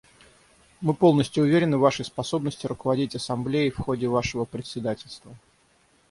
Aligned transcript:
Мы 0.79 0.95
полностью 0.95 1.43
уверены 1.43 1.77
в 1.77 1.81
Вашей 1.81 2.03
способности 2.05 2.65
руководить 2.65 3.13
Ассамблеей 3.15 3.69
в 3.69 3.77
ходе 3.77 4.07
Вашего 4.07 4.45
председательства. 4.45 5.37